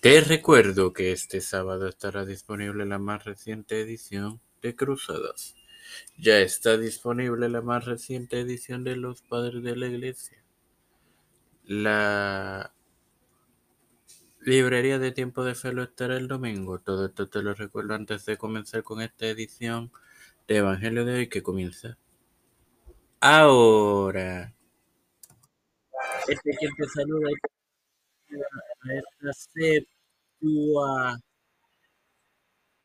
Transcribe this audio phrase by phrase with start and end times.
[0.00, 5.54] Te recuerdo que este sábado estará disponible la más reciente edición de Cruzadas.
[6.16, 10.42] Ya está disponible la más reciente edición de Los Padres de la Iglesia.
[11.64, 12.72] La
[14.40, 16.78] librería de Tiempo de Fe lo estará el domingo.
[16.78, 19.92] Todo esto te lo recuerdo antes de comenzar con esta edición
[20.48, 21.98] de Evangelio de hoy que comienza
[23.20, 24.54] ahora.
[26.26, 27.28] Este quien te saluda
[28.88, 31.20] esta séptima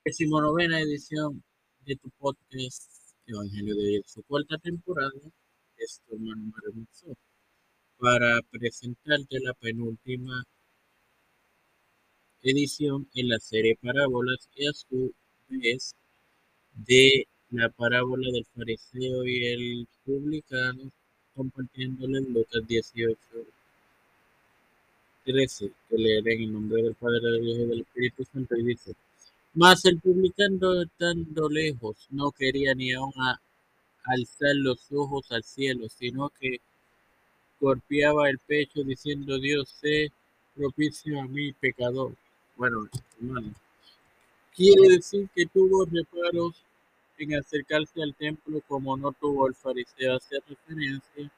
[0.04, 1.42] decimonovena edición
[1.86, 2.92] de tu podcast
[3.28, 5.12] Evangelio de hoy, su cuarta temporada.
[5.78, 7.18] Es tu hermano Hermoso
[7.98, 10.44] para presentarte la penúltima
[12.42, 15.14] edición en la serie Parábolas y a su
[15.48, 15.96] vez
[16.74, 20.92] de la parábola del fariseo y el publicano
[21.34, 23.18] compartiéndole en Lucas 18
[25.26, 28.64] 13 que leeré en el nombre del Padre, del Hijo y del Espíritu Santo y
[28.64, 28.94] dice
[29.54, 33.14] mas el publicano estando lejos no quería ni aún
[34.04, 36.60] alzar los ojos al cielo sino que
[37.60, 40.12] golpeaba el pecho diciendo Dios sé
[40.56, 42.14] propicio a mí pecador
[42.58, 42.88] bueno,
[43.20, 43.54] hermano,
[44.56, 46.56] quiere decir que tuvo reparos
[47.18, 50.16] en acercarse al templo como no tuvo el fariseo.
[50.16, 51.30] Hace referencia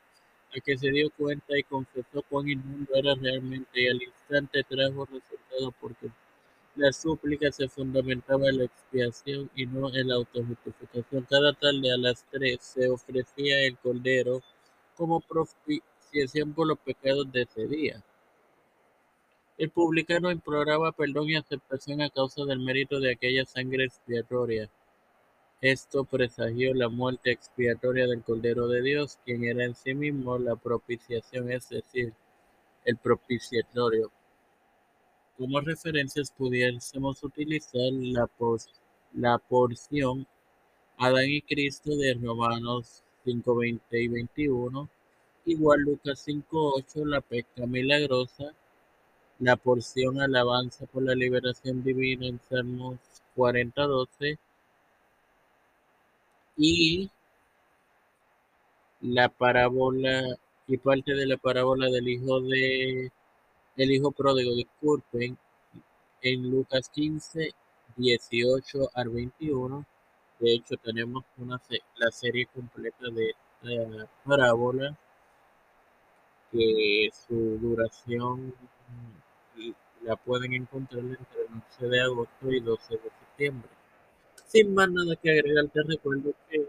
[0.55, 5.05] a que se dio cuenta y confesó cuán inmundo era realmente y al instante trajo
[5.05, 6.09] resultado porque
[6.75, 11.25] la súplica se fundamentaba en la expiación y no en la autojustificación.
[11.29, 14.41] Cada tarde a las tres se ofrecía el cordero
[14.95, 18.03] como propiciación por los pecados de ese día.
[19.57, 24.69] El publicano imploraba perdón y aceptación a causa del mérito de aquella sangre expiatoria.
[25.61, 30.55] Esto presagió la muerte expiatoria del Cordero de Dios, quien era en sí mismo la
[30.55, 32.13] propiciación, es decir,
[32.85, 34.11] el propiciatorio.
[35.35, 38.29] Como referencias pudiésemos utilizar la,
[39.13, 40.27] la porción
[40.99, 44.89] Adán y Cristo de Romanos 5, 20 y 21,
[45.45, 48.53] igual Lucas 5, 8, la pesca milagrosa,
[49.39, 52.99] la porción alabanza por la liberación divina en Salmos
[53.35, 54.37] 40:12
[56.57, 57.09] y
[59.01, 60.23] la parábola
[60.67, 63.11] y parte de la parábola del hijo de
[63.77, 65.37] el hijo pródigo, disculpen,
[66.21, 67.51] en Lucas 15,
[67.95, 69.85] 18 al 21.
[70.39, 71.61] De hecho, tenemos una
[71.97, 74.97] la serie completa de esta parábola
[76.51, 78.53] que su duración
[80.03, 83.76] la pueden encontrar entre el 11 de agosto y 12 de septiembre.
[84.45, 86.67] Sin más nada que agregar, te recuerdo que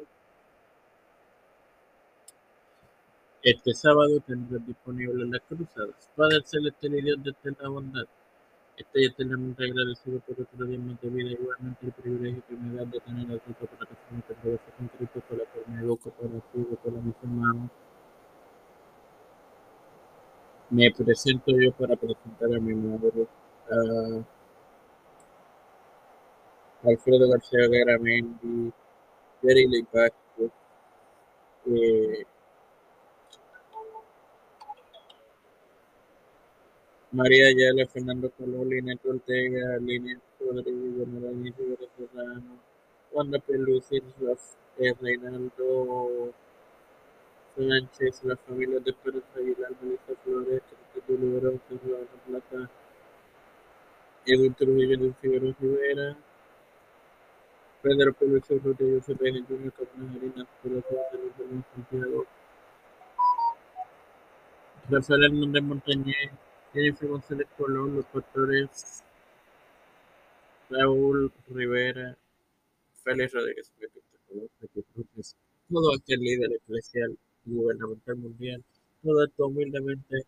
[3.42, 6.10] este sábado tendrás disponible las cruzadas.
[6.16, 8.04] Padre Celestial y Dios de la bondad.
[8.76, 12.84] Estoy eternamente agradecido por otro día más de vida, igualmente el privilegio que me da
[12.84, 16.92] de tener a tu plataforma que atraviesa con Cristo, la cual me por la por
[16.92, 17.70] la mis hermanos
[20.70, 23.26] me presento yo para presentar a mi madre,
[26.84, 28.72] Alfredo García Garamendi,
[29.42, 30.50] Jerry Leipacto,
[31.66, 32.24] eh,
[37.10, 41.08] María Ayala, Fernando Colón, Lineto Ortega, Línea Rodríguez,
[41.56, 42.58] Rivera Serrano,
[43.12, 43.96] Wanda Pelusi,
[44.78, 46.32] eh, Reinaldo
[47.56, 50.62] Sánchez, la familia de Pérez Aguilar, Melissa Flores,
[51.08, 52.70] Libero, Cerrado Plata,
[54.26, 56.16] Edwin Trujillo Figueroa Rivera,
[57.82, 60.98] Pedro Pérez Rodríguez Cepeda Junior, Carmen Harina, Corazón
[61.38, 62.26] de Santiago,
[64.90, 66.30] Rafael Hernández Montañez,
[66.72, 69.02] Jennifer González Colón, los pastores
[70.70, 72.16] Raúl Rivera,
[73.04, 73.72] Félix Rodríguez,
[75.70, 78.64] todo aquel líder eclesial gubernamental mundial,
[79.02, 80.24] todo esto humildemente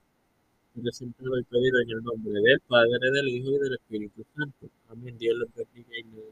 [0.75, 4.71] presentado y pedido en el nombre del Padre, del Hijo y del Espíritu Santo.
[4.89, 5.19] Amén.
[5.19, 6.30] Dios los bendiga y bendiga.